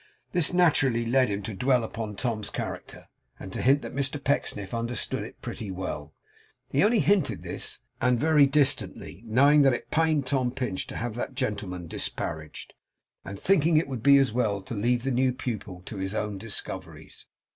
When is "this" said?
0.31-0.51, 7.43-7.81